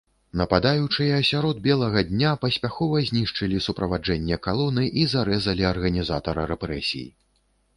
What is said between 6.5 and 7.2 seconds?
рэпрэсій.